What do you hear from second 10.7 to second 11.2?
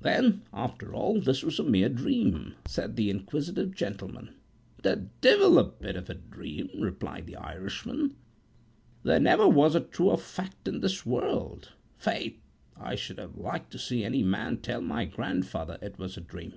this